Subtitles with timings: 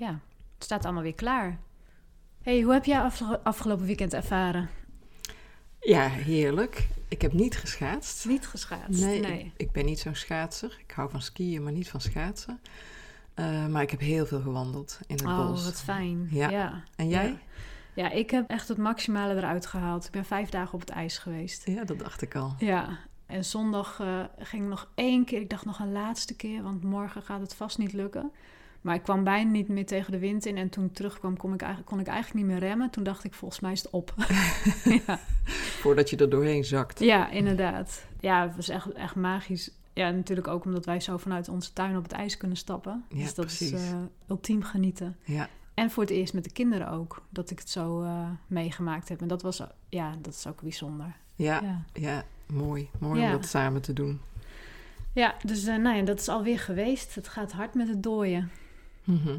[0.00, 0.18] ja,
[0.54, 1.58] het staat allemaal weer klaar.
[2.42, 4.68] hey, hoe heb jij afge- afgelopen weekend ervaren?
[5.80, 6.88] Ja, heerlijk.
[7.08, 8.26] Ik heb niet geschaatst.
[8.26, 9.00] Niet geschaatst?
[9.04, 9.40] Nee, nee.
[9.44, 10.76] Ik, ik ben niet zo'n schaatser.
[10.86, 12.60] Ik hou van skiën, maar niet van schaatsen.
[13.34, 15.64] Eh, maar ik heb heel veel gewandeld in het Oh, bos.
[15.64, 16.28] wat fijn.
[16.30, 16.48] Ja.
[16.48, 16.84] ja.
[16.96, 17.28] En jij?
[17.28, 17.38] Ja.
[17.94, 20.04] Ja, ik heb echt het maximale eruit gehaald.
[20.06, 21.66] Ik ben vijf dagen op het ijs geweest.
[21.66, 22.54] Ja, dat dacht ik al.
[22.58, 25.40] Ja, en zondag eh, ging ik nog één keer.
[25.40, 28.32] Ik dacht nog een laatste keer, want morgen gaat het vast niet lukken.
[28.80, 30.56] Maar ik kwam bijna niet meer tegen de wind in.
[30.56, 32.90] En toen ik terugkwam, kon ik, eigenlijk, kon ik eigenlijk niet meer remmen.
[32.90, 34.14] Toen dacht ik, volgens mij is het op.
[35.06, 35.18] ja.
[35.80, 36.98] Voordat je er doorheen zakt.
[36.98, 38.04] ja, inderdaad.
[38.20, 39.70] Ja, het was echt, echt magisch.
[39.92, 43.04] Ja, natuurlijk ook omdat wij zo vanuit onze tuin op het ijs kunnen stappen.
[43.08, 43.90] Ja, dus dat is precies.
[43.90, 43.96] eh,
[44.28, 45.16] ultiem genieten.
[45.24, 49.08] Ja, En voor het eerst met de kinderen ook, dat ik het zo eh, meegemaakt
[49.08, 49.20] heb.
[49.20, 51.16] En dat was, ja, dat is ook bijzonder.
[51.36, 51.82] ja, ja.
[51.92, 52.88] Ja, mooi.
[52.98, 54.20] Mooi om dat samen te doen.
[55.12, 57.14] ja dus eh, nou ja, dat is alweer geweest.
[57.14, 58.50] Het gaat hard met het dooien.
[59.04, 59.38] Mhm.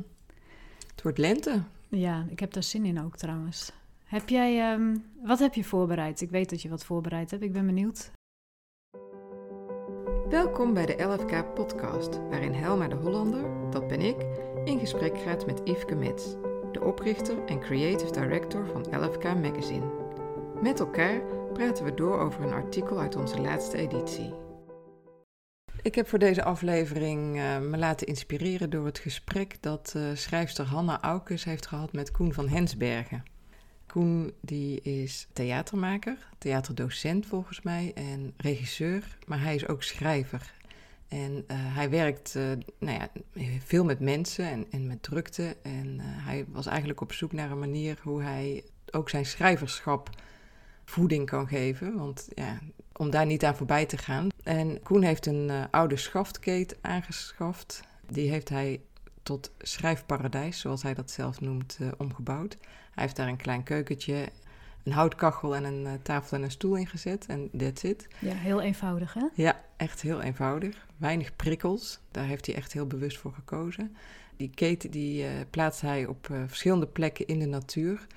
[0.91, 1.61] Het wordt lente.
[1.89, 3.71] Ja, ik heb daar zin in ook trouwens.
[4.03, 6.21] Heb jij, ehm, wat heb je voorbereid?
[6.21, 7.43] Ik weet dat je wat voorbereid hebt.
[7.43, 8.11] Ik ben benieuwd.
[10.29, 14.25] Welkom bij de LFK podcast, waarin Helma de Hollander, dat ben ik,
[14.65, 16.35] in gesprek gaat met Yveske Mets,
[16.71, 19.85] de oprichter en creative director van LFK Magazine.
[20.61, 21.21] Met elkaar
[21.53, 24.33] praten we door over een artikel uit onze laatste editie.
[25.83, 30.65] Ik heb voor deze aflevering eh, me laten inspireren door het gesprek dat eh, schrijfster
[30.65, 33.23] Hanna Aukes heeft gehad met Koen van Hensbergen.
[33.85, 40.53] Koen die is theatermaker, theaterdocent volgens mij en regisseur, maar hij is ook schrijver.
[41.07, 42.33] En eh, hij werkt
[42.79, 43.09] nou ja,
[43.65, 45.57] veel met mensen en, en met drukte.
[45.61, 50.09] En hij was eigenlijk op zoek naar een manier hoe hij ook zijn schrijverschap
[50.85, 51.97] voeding kan geven.
[51.97, 52.59] Want ja,
[53.01, 54.29] om daar niet aan voorbij te gaan.
[54.43, 57.83] En Koen heeft een eh, oude schaftkeet aangeschaft.
[58.07, 58.81] Die heeft hij
[59.23, 62.57] tot schrijfparadijs, zoals hij dat zelf noemt, eh, omgebouwd.
[62.91, 64.29] Hij heeft daar een klein keukentje,
[64.83, 67.25] een houtkachel en een eh, tafel en een stoel in gezet.
[67.25, 68.07] En that's it.
[68.19, 69.27] Ja, heel eenvoudig hè?
[69.33, 70.87] Ja, echt heel eenvoudig.
[70.97, 71.99] Weinig prikkels.
[72.11, 73.95] Daar heeft hij echt heel bewust voor gekozen.
[74.37, 78.07] Die keten die, plaatst hij op verschillende plekken in de natuur.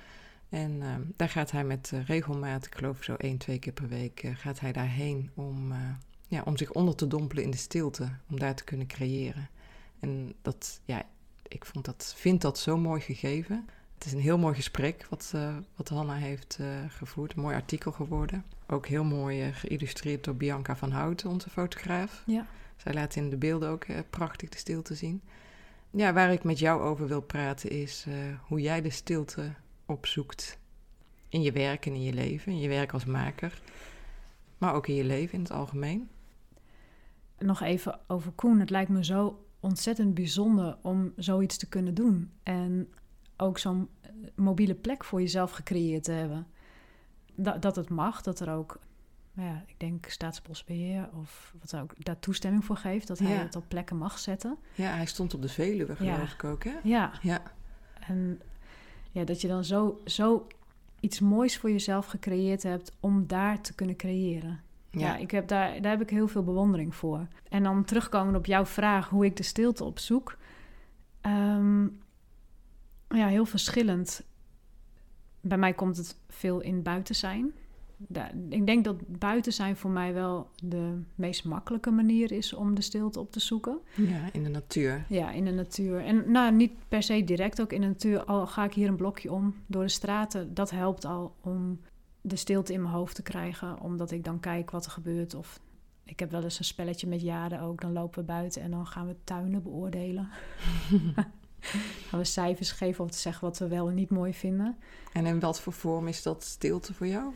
[0.55, 3.87] En eh, daar gaat hij met eh, regelmaat, ik geloof zo één, twee keer per
[3.87, 5.77] week, eh, gaat hij daarheen om, eh,
[6.27, 8.09] ja, om zich onder te dompelen in de stilte.
[8.29, 9.49] Om daar te kunnen creëren.
[9.99, 11.03] En dat, ja,
[11.47, 13.65] ik vond dat, vind dat zo mooi gegeven.
[13.93, 15.33] Het is een heel mooi gesprek wat,
[15.75, 17.33] wat Hanna heeft gevoerd.
[17.33, 18.45] Een mooi artikel geworden.
[18.67, 22.23] Ook heel mooi geïllustreerd door Bianca van Houten, onze fotograaf.
[22.25, 22.47] Ja.
[22.75, 25.21] Zij laat in de beelden ook prachtig de stilte zien.
[25.91, 28.05] Ja, waar ik met jou over wil praten is
[28.47, 29.53] hoe jij de stilte
[29.85, 30.59] opzoekt.
[31.29, 32.51] In je werk en in je leven.
[32.51, 33.61] In je werk als maker.
[34.57, 36.09] Maar ook in je leven in het algemeen.
[37.37, 38.59] Nog even over Koen.
[38.59, 42.31] Het lijkt me zo ontzettend bijzonder om zoiets te kunnen doen.
[42.43, 42.93] En
[43.37, 46.47] ook zo'n eh, mobiele plek voor jezelf gecreëerd te hebben.
[47.35, 48.79] Dat, dat het mag, dat er ook,
[49.33, 53.07] nou ja, ik denk Staatsbosbeheer of wat ook, daar toestemming voor geeft.
[53.07, 53.37] Dat hij Ja.
[53.37, 54.57] het op plekken mag zetten.
[54.75, 56.33] Ja, hij stond op de Veluwe, geloof Ja.
[56.33, 56.73] ik ook, hè?
[56.83, 57.41] Ja, Ja,
[57.99, 58.41] en
[59.15, 60.47] ja, dat je dan zo, zo
[60.99, 64.61] iets moois voor jezelf gecreëerd hebt om daar te kunnen creëren.
[64.91, 65.17] Ja, ja.
[65.17, 67.27] ik heb daar, daar heb ik heel veel bewondering voor.
[67.49, 70.37] En dan terugkomen op jouw vraag hoe ik de stilte opzoek.
[71.21, 71.83] Ehm,
[73.09, 74.23] ja, heel verschillend.
[75.41, 77.53] Bij mij komt het veel in buiten zijn.
[78.49, 82.81] Ik denk dat buiten zijn voor mij wel de meest makkelijke manier is om de
[82.81, 83.79] stilte op te zoeken.
[83.95, 85.05] ja, in de natuur.
[85.09, 85.99] Ja, in de natuur.
[85.99, 88.23] En nou, niet per se direct ook in de natuur.
[88.23, 91.79] Al ga ik hier een blokje om door de straten, dat helpt al om
[92.21, 93.79] de stilte in mijn hoofd te krijgen.
[93.79, 95.33] Omdat ik dan kijk wat er gebeurt.
[95.33, 95.59] Of
[96.03, 97.81] ik heb wel eens een spelletje met jaren ook.
[97.81, 100.29] Dan lopen we buiten en dan gaan we tuinen beoordelen.
[102.07, 104.77] gaan we cijfers geven of te zeggen wat we wel en niet mooi vinden.
[105.13, 107.33] En in wat voor vorm is dat stilte voor jou?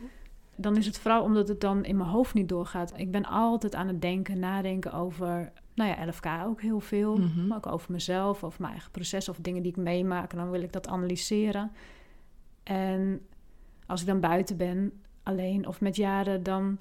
[0.62, 2.94] Dan is het vooral omdat het dan in mijn hoofd niet doorgaat.
[2.96, 7.18] Ik ben altijd aan het denken, nadenken over, nou ja, LFK ook heel veel.
[7.18, 7.48] Mhm.
[7.48, 10.32] Maar ook over mezelf, over mijn eigen proces of dingen die ik meemaak.
[10.32, 11.72] En dan wil ik dat analyseren.
[12.64, 13.22] En
[13.86, 14.92] als ik dan buiten ben,
[15.24, 16.78] alleen of met jaren, dan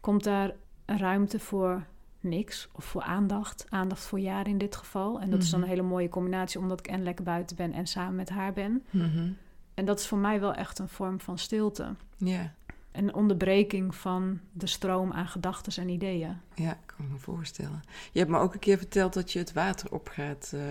[0.00, 0.52] komt daar
[0.84, 1.86] een ruimte voor
[2.20, 3.66] niks of voor aandacht.
[3.68, 5.20] Aandacht voor jaren in dit geval.
[5.20, 5.74] En dat is dan een Mhm.
[5.76, 8.84] hele mooie combinatie, omdat ik en lekker buiten ben en samen met haar ben.
[8.90, 9.28] Mhm.
[9.74, 11.94] En dat is voor mij wel echt een vorm van stilte.
[12.16, 12.52] Ja,
[12.96, 16.36] Een onderbreking van de stroom aan gedachten en ideeën.
[16.54, 17.82] ja, kan ik me voorstellen.
[18.12, 20.62] Je hebt me ook een keer verteld dat je het water opgaat eh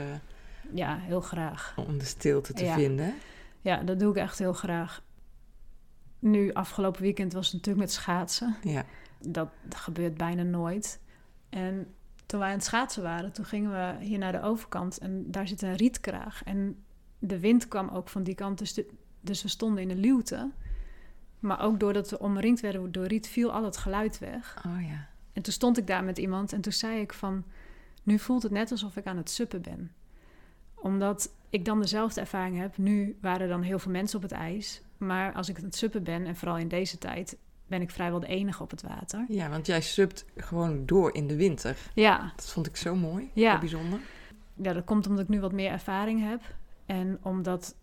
[0.74, 1.74] Ja, heel graag.
[1.78, 2.74] om de stilte te Ja.
[2.76, 3.14] vinden.
[3.62, 5.04] Ja, dat doe ik echt heel graag.
[6.20, 8.56] Nu, afgelopen weekend was het natuurlijk met schaatsen.
[8.64, 8.86] Ja,
[9.20, 11.00] Dat gebeurt bijna nooit.
[11.50, 11.88] En
[12.26, 15.48] toen wij aan het schaatsen waren, toen gingen we hier naar de overkant en daar
[15.48, 16.44] zit een rietkraag.
[16.44, 16.84] En
[17.20, 18.88] de wind kwam ook van die kant, dus, de,
[19.22, 20.52] dus we stonden in de luwte.
[21.46, 24.64] Maar ook doordat we omringd werden door riet, viel al het geluid weg.
[24.66, 25.08] Oh ja.
[25.34, 27.44] En toen stond ik daar met iemand en toen zei ik van...
[28.04, 29.92] nu voelt het net alsof ik aan het suppen ben.
[30.76, 32.78] Omdat ik dan dezelfde ervaring heb.
[32.78, 34.82] Nu waren er dan heel veel mensen op het ijs.
[34.98, 37.38] Maar als ik aan het suppen ben, en vooral in deze tijd...
[37.68, 39.26] ben ik vrijwel de enige op het water.
[39.28, 41.78] Ja, want jij subt gewoon door in de winter.
[41.94, 43.30] Ja, Dat vond ik zo mooi.
[43.34, 43.54] Ja.
[43.54, 44.00] Zo bijzonder.
[44.56, 46.42] ja, dat komt omdat ik nu wat meer ervaring heb.
[46.86, 47.76] En omdat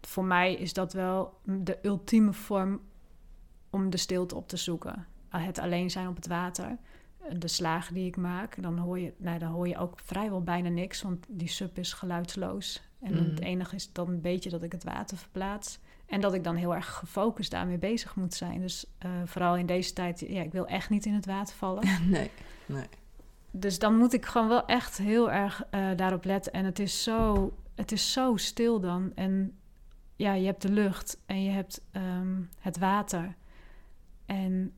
[0.00, 2.80] voor mij is dat wel de ultieme vorm
[3.70, 5.06] om de stilte op te zoeken.
[5.28, 6.76] Het alleen zijn op het water.
[7.38, 10.68] De slagen die ik maak, dan hoor je, nou, dan hoor je ook vrijwel bijna
[10.68, 12.82] niks, want die sub is geluidsloos.
[13.00, 13.24] En Mhm.
[13.24, 15.78] het enige is dan een beetje dat ik het water verplaats.
[16.06, 18.60] En dat ik dan heel erg gefocust daarmee bezig moet zijn.
[18.60, 21.82] Dus eh, vooral in deze tijd, ja, ik wil echt niet in het water vallen.
[22.08, 22.30] Nee,
[22.66, 22.86] nee.
[23.50, 26.52] Dus dan moet ik gewoon wel echt heel erg eh, daarop letten.
[26.52, 29.12] En het is, zo, het is zo stil dan.
[29.14, 29.58] En
[30.16, 33.34] ja, je hebt de lucht en je hebt ehm, het water.
[34.26, 34.72] En,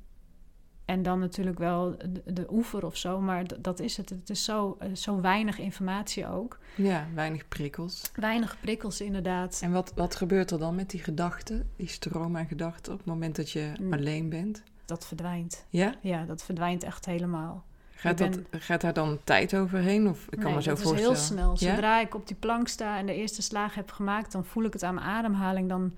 [0.84, 3.20] en dan natuurlijk wel de, de oever of zo.
[3.20, 4.10] Maar dat is het.
[4.10, 6.58] Het is zo, eh, zo weinig informatie ook.
[6.74, 8.10] Ja, weinig prikkels.
[8.14, 9.60] Weinig prikkels inderdaad.
[9.62, 13.06] En wat, wat gebeurt er dan met die gedachten, die stroom aan gedachten, op het
[13.06, 13.92] moment dat je Mm.
[13.92, 14.62] alleen bent?
[14.84, 15.66] Dat verdwijnt.
[15.68, 15.94] Ja?
[16.00, 17.64] Ja, dat verdwijnt echt helemaal.
[17.94, 20.08] Gaat, dat, gaat daar dan tijd overheen?
[20.08, 21.12] Of ik kan Nee, me zo het voorstellen.
[21.12, 21.50] is heel snel.
[21.58, 21.74] Ja?
[21.74, 24.72] Zodra ik op die plank sta en de eerste slaag heb gemaakt, dan voel ik
[24.72, 25.68] het aan mijn ademhaling.
[25.68, 25.92] Dan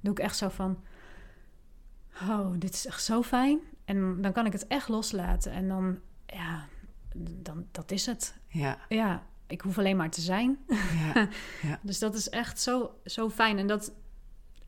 [0.00, 0.78] doe ik echt zo van,
[2.28, 3.60] oh, dit is echt zo fijn.
[3.84, 5.52] En dan kan ik het echt loslaten.
[5.52, 6.66] En dan, ja,
[7.16, 8.34] dan, dat is het.
[8.48, 10.58] Ja, Ja, ik hoef alleen maar te zijn.
[11.62, 13.58] ja, Dus dat is echt zo, zo fijn.
[13.58, 13.92] En dat,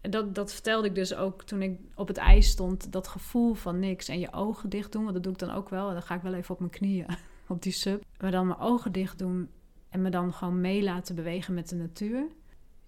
[0.00, 2.92] dat, dat vertelde ik dus ook toen ik op het ijs stond.
[2.92, 4.08] Dat gevoel van niks.
[4.08, 5.86] En je ogen dicht doen, want dat doe ik dan ook wel.
[5.86, 7.06] En dan ga ik wel even op mijn knieën
[7.48, 8.04] op die sub.
[8.20, 9.48] Maar dan mijn ogen dicht doen
[9.88, 12.26] en me dan gewoon mee laten bewegen met de natuur.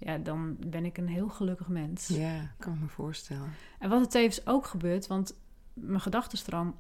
[0.05, 2.09] Ja, dan ben ik een heel gelukkig mens.
[2.09, 3.51] ja, kan ik me voorstellen.
[3.79, 5.37] En wat er tevens ook gebeurt, want
[5.73, 6.75] mijn gedachtenstroom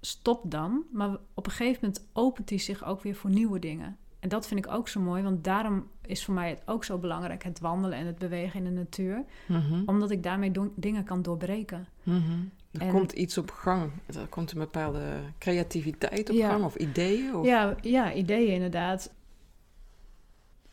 [0.00, 0.84] stopt dan.
[0.92, 3.96] Maar op een gegeven moment opent die zich ook weer voor nieuwe dingen.
[4.20, 6.98] En dat vind ik ook zo mooi, want daarom is voor mij het ook zo
[6.98, 9.24] belangrijk, het wandelen en het bewegen in de natuur.
[9.48, 11.86] Mhm, Omdat ik daarmee dingen kan doorbreken.
[12.02, 12.20] mhm.
[12.72, 13.90] Er En- komt iets op gang.
[14.06, 16.48] Er komt een bepaalde creativiteit op Ja.
[16.50, 17.34] gang of ideeën.
[17.36, 17.46] Of...
[17.46, 19.12] Ja, ja, ideeën inderdaad.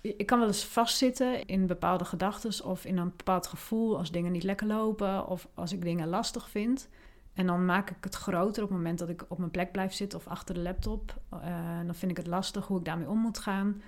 [0.04, 4.32] Ik kan wel eens vastzitten in bepaalde gedachten of in een bepaald gevoel als dingen
[4.32, 6.90] niet lekker lopen of als ik dingen lastig vind.
[7.34, 9.94] En dan maak ik het groter op het moment dat ik op mijn plek blijf
[9.94, 11.22] zitten of achter de laptop.
[11.30, 11.40] Eh,
[11.86, 13.82] dan vind ik het lastig hoe ik daarmee om moet gaan.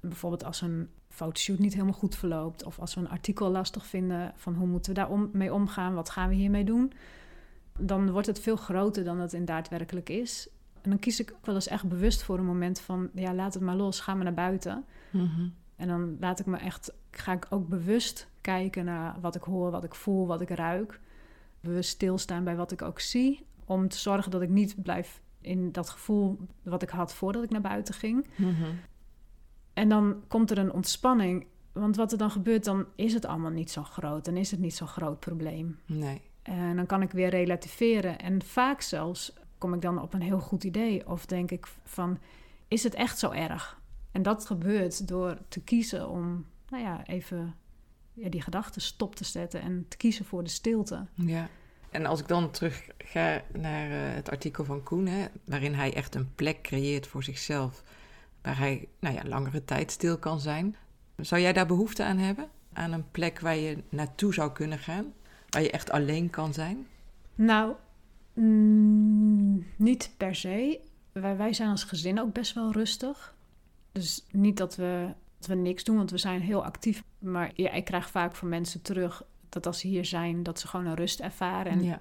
[0.00, 4.32] Bijvoorbeeld als een fotoshoot niet helemaal goed verloopt of als we een artikel lastig vinden
[4.36, 6.92] van hoe moeten we daar mee omgaan, wat gaan we hiermee doen.
[7.78, 10.48] Dan wordt het veel groter dan het in daadwerkelijk is.
[10.86, 13.10] En dan kies ik wel eens echt bewust voor een moment van...
[13.14, 14.84] ja, laat het maar los, ga maar naar buiten.
[15.10, 15.48] Mhm.
[15.76, 19.70] En dan laat ik me echt, ga ik ook bewust kijken naar wat ik hoor,
[19.70, 21.00] wat ik voel, wat ik ruik.
[21.60, 23.46] Bewust stilstaan bij wat ik ook zie.
[23.64, 27.50] Om te zorgen dat ik niet blijf in dat gevoel wat ik had voordat ik
[27.50, 28.26] naar buiten ging.
[28.36, 28.72] Mhm.
[29.72, 31.46] En dan komt er een ontspanning.
[31.72, 34.24] Want wat er dan gebeurt, dan is het allemaal niet zo groot.
[34.24, 35.78] Dan is het niet zo'n groot probleem.
[35.86, 36.20] Nee.
[36.42, 38.18] En dan kan ik weer relativeren.
[38.18, 41.08] En vaak zelfs kom ik dan op een heel goed idee.
[41.08, 42.18] Of denk ik van,
[42.68, 43.80] is het echt zo erg?
[44.12, 47.54] En dat gebeurt door te kiezen om, nou ja, even
[48.12, 51.06] ja, die gedachten stop te zetten en te kiezen voor de stilte.
[51.14, 51.48] Ja.
[51.90, 55.94] En als ik dan terug ga naar eh, het artikel van Koen, hè, waarin hij
[55.94, 57.82] echt een plek creëert voor zichzelf,
[58.42, 60.76] waar hij nou ja, langere tijd stil kan zijn.
[61.16, 62.48] Zou jij daar behoefte aan hebben?
[62.72, 65.12] Aan een plek waar je naartoe zou kunnen gaan?
[65.48, 66.86] Waar je echt alleen kan zijn?
[67.34, 67.74] Nou,
[69.76, 70.80] niet per se.
[71.12, 73.34] Wij, wij zijn als gezin ook best wel rustig.
[73.92, 77.02] Dus niet dat we, dat we niks doen, want we zijn heel actief.
[77.18, 80.68] Maar ja, ik krijg vaak van mensen terug dat als ze hier zijn, dat ze
[80.68, 81.72] gewoon een rust ervaren.
[81.72, 82.00] En Ja.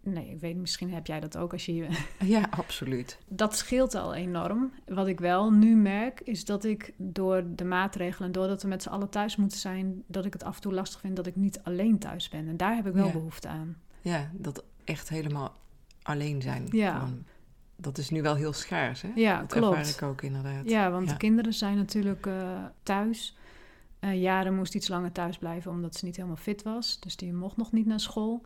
[0.00, 2.06] nee, ik weet, misschien heb jij dat ook als je hier...
[2.34, 3.18] ja, absoluut.
[3.28, 4.72] Dat scheelt al enorm.
[4.86, 8.32] Wat ik wel nu merk, is dat ik door de maatregelen...
[8.32, 10.02] doordat we met z'n allen thuis moeten zijn...
[10.06, 12.48] dat ik het af en toe lastig vind dat ik niet alleen thuis ben.
[12.48, 13.12] En daar heb ik wel Ja.
[13.12, 13.76] behoefte aan.
[14.00, 15.54] Ja, dat echt helemaal
[16.06, 16.66] alleen zijn.
[16.70, 16.98] Ja.
[16.98, 17.24] Gewoon.
[17.76, 19.10] Dat is nu wel heel schaars, hè?
[19.14, 19.76] Ja, dat klopt.
[19.76, 20.68] ervaar ik ook inderdaad.
[20.70, 21.12] Ja, want Ja.
[21.12, 23.36] de kinderen zijn natuurlijk eh, thuis.
[23.98, 27.00] Eh Jaren moest iets langer thuis blijven omdat ze niet helemaal fit was.
[27.00, 28.42] Dus die mocht nog niet naar school.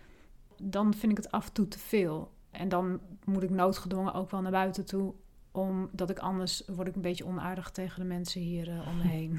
[0.62, 2.32] Dan vind ik het af en toe te veel.
[2.50, 5.14] En dan moet ik noodgedwongen ook wel naar buiten toe.
[5.52, 9.02] Omdat ik anders word ik een beetje onaardig tegen de mensen hier eh, om me
[9.18, 9.30] heen.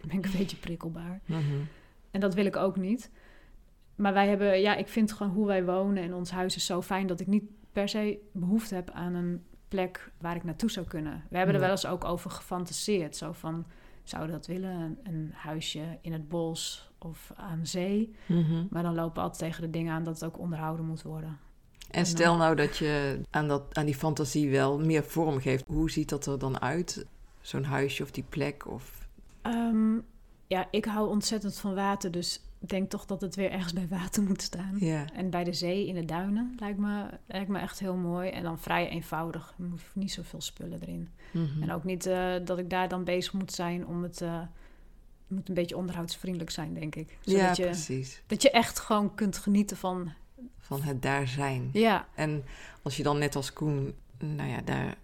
[0.00, 1.20] Dan ben ik een beetje prikkelbaar.
[1.26, 1.40] Mhm.
[2.10, 3.10] En dat wil ik ook niet.
[3.96, 6.82] Maar wij hebben, ja, ik vind gewoon hoe wij wonen en ons huis is zo
[6.82, 10.86] fijn dat ik niet per se behoefte heb aan een plek waar ik naartoe zou
[10.86, 11.24] kunnen.
[11.30, 13.16] We hebben er wel eens ook over gefantaseerd.
[13.16, 13.66] Zo van,
[14.02, 14.70] zouden dat willen.
[14.70, 18.14] Een, een huisje in het bos of aan zee.
[18.26, 18.64] Mhm.
[18.70, 21.38] Maar dan lopen we altijd tegen de dingen aan dat het ook onderhouden moet worden.
[21.90, 25.64] En stel nou dat je aan, dat, aan die fantasie wel meer vorm geeft.
[25.66, 27.06] Hoe ziet dat er dan uit?
[27.40, 28.66] Zo'n huisje of die plek?
[28.66, 29.08] Of...
[29.42, 29.98] Ehm,
[30.52, 33.88] ja, ik hou ontzettend van water, dus ik denk toch dat het weer ergens bij
[33.88, 34.76] water moet staan.
[34.78, 35.04] Ja.
[35.14, 38.28] En bij de zee, in de duinen, lijkt me, lijkt me echt heel mooi.
[38.30, 39.54] En dan vrij eenvoudig.
[39.58, 41.08] Er hoeft niet zoveel spullen erin.
[41.30, 41.62] Mhm.
[41.62, 44.18] En ook niet eh, dat ik daar dan bezig moet zijn om het...
[44.18, 44.48] het
[45.26, 47.18] moet een beetje onderhoudsvriendelijk zijn, denk ik.
[47.22, 48.22] ja, Zodat je, precies.
[48.26, 50.12] dat je echt gewoon kunt genieten van...
[50.58, 51.70] Van het daar zijn.
[51.72, 52.44] Ja, En
[52.82, 54.94] als je dan net als Koen, nou ja, daar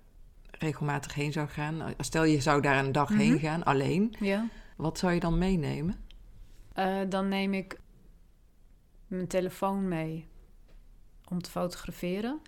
[0.50, 1.94] regelmatig heen zou gaan.
[1.98, 3.40] Stel je zou daar een dag heen Mhm.
[3.44, 4.14] gaan, alleen.
[4.20, 4.46] ja.
[4.78, 5.96] Wat zou je dan meenemen?
[6.72, 7.80] Eh, dan neem ik
[9.06, 10.28] mijn telefoon mee
[11.28, 12.40] om te fotograferen.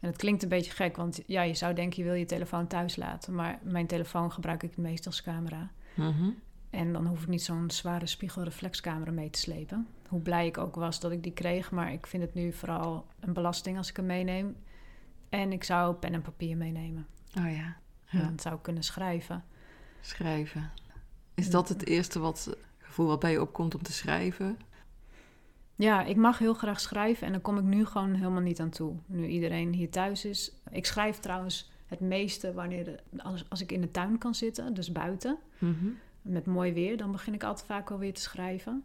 [0.00, 2.66] En het klinkt een beetje gek, want ja, je zou denken je wil je telefoon
[2.66, 3.34] thuis laten.
[3.34, 5.70] Maar mijn telefoon gebruik ik het meest als camera.
[5.94, 6.30] Mhm.
[6.70, 9.88] En dan hoef ik niet zo'n zware spiegelreflexcamera mee te slepen.
[10.08, 13.06] Hoe blij ik ook was dat ik die kreeg, maar ik vind het nu vooral
[13.20, 14.56] een belasting als ik hem meeneem.
[15.28, 17.06] En ik zou pen en papier meenemen.
[17.38, 17.76] Oh ja.
[18.04, 18.24] En ja.
[18.24, 19.44] dan zou ik kunnen schrijven.
[20.00, 20.70] Schrijven.
[21.34, 24.58] Is dat het eerste wat, gevoel wat bij je opkomt om te schrijven?
[25.76, 28.70] Ja, ik mag heel graag schrijven en dan kom ik nu gewoon helemaal niet aan
[28.70, 28.94] toe.
[29.06, 30.52] Nu iedereen hier thuis is.
[30.70, 34.74] Ik schrijf trouwens het meeste wanneer de- als, als ik in de tuin kan zitten,
[34.74, 35.38] dus buiten.
[35.58, 35.86] Mhm.
[36.22, 38.84] Met mooi weer, dan begin ik altijd vaak alweer te schrijven.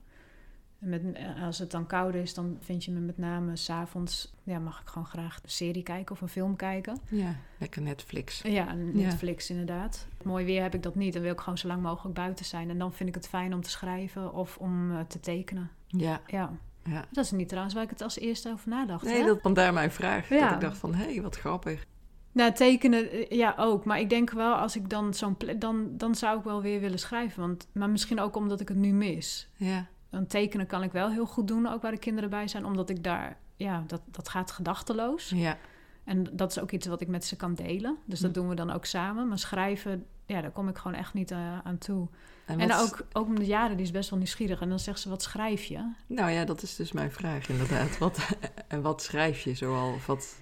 [0.79, 4.33] En met, eh, als het dan koud is, dan vind je me met name s'avonds...
[4.43, 6.98] Ja, mag ik gewoon graag een serie kijken of een film kijken.
[7.09, 8.41] Ja, lekker Netflix.
[8.41, 10.07] Ja, Netflix inderdaad.
[10.24, 11.13] Mooi weer heb ik dat niet.
[11.13, 12.69] Dan wil ik gewoon zo lang mogelijk buiten zijn.
[12.69, 15.69] En dan vind ik het fijn om te schrijven of om eh, te tekenen.
[15.88, 16.51] Ja, Ja,
[16.83, 17.05] ja.
[17.12, 19.03] dat is niet trouwens waar ik het als eerste over nadacht.
[19.03, 19.25] Nee, hè?
[19.25, 20.27] dat vandaar mijn vraag.
[20.27, 21.86] Dat ik dacht van, hé, hey, wat grappig.
[22.31, 23.86] Nou, tekenen, eh, ja, ook.
[23.86, 25.38] Maar ik denk wel, als ik dan zo'n...
[25.57, 27.41] Dan, dan zou ik wel weer willen schrijven.
[27.41, 29.50] Want, maar misschien ook omdat ik het nu mis.
[29.55, 32.65] Ja, Dan tekenen kan ik wel heel goed doen, ook waar de kinderen bij zijn.
[32.65, 33.37] Omdat ik daar...
[33.55, 35.29] Ja, dat, dat gaat gedachteloos.
[35.29, 35.57] ja.
[36.03, 37.97] En dat is ook iets wat ik met ze kan delen.
[38.05, 38.39] Dus dat Hm.
[38.39, 39.27] doen we dan ook samen.
[39.27, 42.07] Maar schrijven, ja, daar kom ik gewoon echt niet eh, aan toe.
[42.45, 44.61] En, ook, ook mijn jaren, die is best wel nieuwsgierig.
[44.61, 45.91] En dan zegt ze, wat schrijf je?
[46.07, 47.97] Nou ja, dat is dus mijn vraag inderdaad.
[47.97, 48.19] Wat,
[48.67, 49.93] en wat schrijf je zoal?
[49.93, 50.35] Of wat...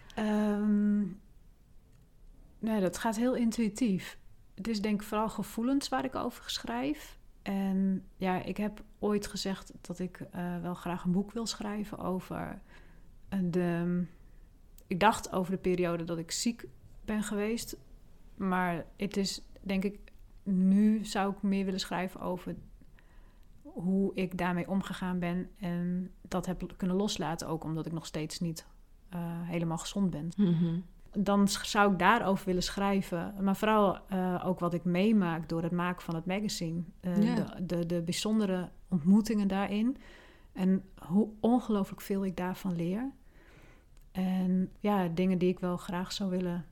[2.59, 4.17] Nee, dat gaat heel intuïtief.
[4.55, 7.16] Het is denk ik vooral gevoelens waar ik over schrijf.
[7.47, 11.97] En ja, ik heb ooit gezegd dat ik eh, wel graag een boek wil schrijven
[11.97, 12.61] over
[13.29, 14.03] eh, de...
[14.87, 16.67] Ik dacht over de periode dat ik ziek
[17.05, 17.77] ben geweest.
[18.35, 19.99] Maar het is, denk ik,
[20.43, 22.55] nu zou ik meer willen schrijven over
[23.61, 25.49] hoe ik daarmee omgegaan ben.
[25.59, 28.65] En dat heb kunnen loslaten, ook omdat ik nog steeds niet
[29.09, 30.29] eh, helemaal gezond ben.
[30.37, 30.79] Mhm.
[31.11, 33.33] Dan zou ik daarover willen schrijven.
[33.41, 36.81] Maar vooral eh, ook wat ik meemaak door het maken van het magazine.
[36.99, 37.35] Eh, Ja.
[37.35, 39.97] de, de, de bijzondere ontmoetingen daarin.
[40.53, 43.11] En hoe ongelooflijk veel ik daarvan leer.
[44.11, 46.65] En ja, dingen die ik wel graag zou willen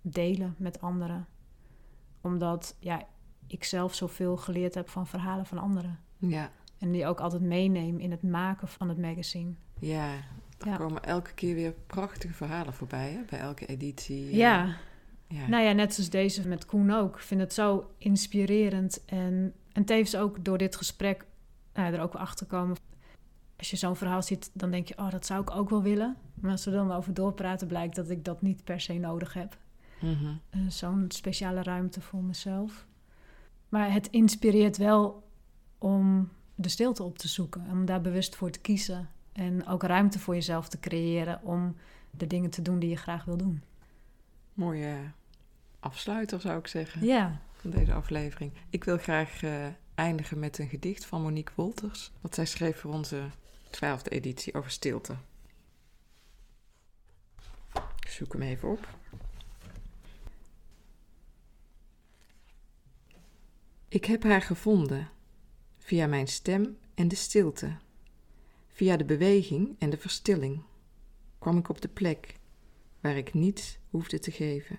[0.00, 1.26] delen met anderen.
[2.20, 3.02] Omdat ja,
[3.46, 5.98] ik zelf zoveel geleerd heb van verhalen van anderen.
[6.18, 9.52] Ja, En die ook altijd meeneem in het maken van het magazine.
[9.78, 10.08] ja.
[10.64, 10.76] Er Ja.
[10.76, 13.20] komen elke keer weer prachtige verhalen voorbij, hè?
[13.30, 14.26] Bij elke editie.
[14.30, 14.76] eh, Ja,
[15.28, 15.48] ja.
[15.48, 17.14] Nou ja, net zoals deze met Koen ook.
[17.16, 19.04] Ik vind het zo inspirerend.
[19.04, 21.24] En, en tevens ook door dit gesprek
[21.74, 22.76] nou, er ook achter komen.
[23.56, 26.16] Als je zo'n verhaal ziet, dan denk je, oh, dat zou ik ook wel willen.
[26.34, 29.56] Maar als we dan over doorpraten, blijkt dat ik dat niet per se nodig heb.
[30.50, 32.86] Eh, zo'n speciale ruimte voor mezelf.
[33.68, 35.28] Maar het inspireert wel
[35.78, 37.66] om de stilte op te zoeken.
[37.70, 39.08] Om daar bewust voor te kiezen.
[39.34, 41.76] En ook ruimte voor jezelf te creëren om
[42.10, 43.62] de dingen te doen die je graag wil doen.
[44.52, 44.96] Mooie
[45.80, 47.06] afsluiter zou ik zeggen.
[47.06, 47.40] Ja.
[47.54, 48.52] van deze aflevering.
[48.70, 52.92] Ik wil graag eh, eindigen met een gedicht van Monique Wolters, wat zij schreef voor
[52.92, 53.30] onze
[53.70, 55.16] twaalfde editie over stilte.
[58.00, 58.88] Ik zoek hem even op.
[63.88, 65.08] Ik heb haar gevonden
[65.78, 67.76] via mijn stem en de stilte.
[68.74, 70.62] Via de beweging en de verstilling
[71.38, 72.38] kwam ik op de plek
[73.00, 74.78] waar ik niets hoefde te geven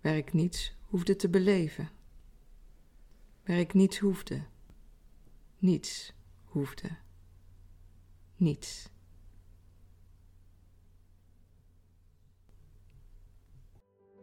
[0.00, 1.88] waar ik niets hoefde te beleven,
[3.46, 4.42] waar ik niets hoefde,
[5.58, 6.14] niets
[6.44, 6.88] hoefde,
[8.36, 8.88] niets.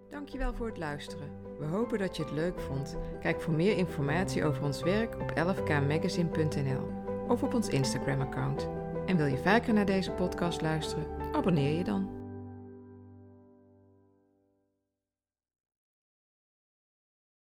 [0.10, 1.58] Dankjewel voor het luisteren.
[1.60, 2.96] We hopen dat je het leuk vond.
[3.20, 8.67] Kijk voor meer informatie over ons werk op 11kmagazine.nl of op ons Instagram-account.
[9.05, 11.05] En wil je vaker naar deze podcast luisteren?
[11.34, 12.14] Abonneer je dan.